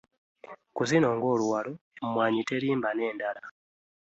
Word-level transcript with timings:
Ku 0.75 0.81
zino 0.89 1.07
ng'Oluwalo, 1.15 1.73
Emmwanyi 2.03 2.41
Terimba 2.49 2.89
n'endala. 2.93 3.41